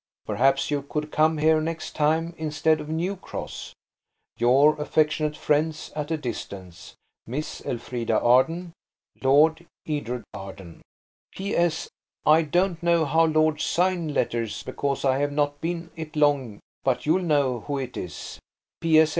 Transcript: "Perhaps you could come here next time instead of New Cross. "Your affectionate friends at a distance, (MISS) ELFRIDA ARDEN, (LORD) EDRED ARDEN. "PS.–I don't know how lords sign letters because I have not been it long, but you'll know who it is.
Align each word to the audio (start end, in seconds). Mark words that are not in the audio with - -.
"Perhaps 0.25 0.71
you 0.71 0.81
could 0.81 1.11
come 1.11 1.37
here 1.37 1.61
next 1.61 1.95
time 1.95 2.33
instead 2.39 2.81
of 2.81 2.89
New 2.89 3.15
Cross. 3.15 3.75
"Your 4.39 4.73
affectionate 4.81 5.37
friends 5.37 5.91
at 5.95 6.09
a 6.09 6.17
distance, 6.17 6.95
(MISS) 7.27 7.61
ELFRIDA 7.67 8.19
ARDEN, 8.19 8.73
(LORD) 9.21 9.67
EDRED 9.87 10.23
ARDEN. 10.33 10.81
"PS.–I 11.35 12.41
don't 12.41 12.81
know 12.81 13.05
how 13.05 13.25
lords 13.27 13.63
sign 13.63 14.11
letters 14.15 14.63
because 14.63 15.05
I 15.05 15.19
have 15.19 15.31
not 15.33 15.61
been 15.61 15.91
it 15.95 16.15
long, 16.15 16.61
but 16.83 17.05
you'll 17.05 17.21
know 17.21 17.59
who 17.67 17.77
it 17.77 17.95
is. 17.95 18.39